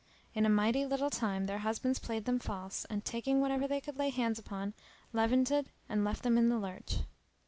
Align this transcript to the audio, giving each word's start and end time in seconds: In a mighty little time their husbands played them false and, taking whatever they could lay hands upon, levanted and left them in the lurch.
In 0.33 0.47
a 0.47 0.49
mighty 0.49 0.83
little 0.83 1.11
time 1.11 1.45
their 1.45 1.59
husbands 1.59 1.99
played 1.99 2.25
them 2.25 2.39
false 2.39 2.85
and, 2.85 3.05
taking 3.05 3.39
whatever 3.39 3.67
they 3.67 3.79
could 3.79 3.99
lay 3.99 4.09
hands 4.09 4.39
upon, 4.39 4.73
levanted 5.13 5.67
and 5.87 6.03
left 6.03 6.23
them 6.23 6.39
in 6.39 6.49
the 6.49 6.57
lurch. 6.57 7.01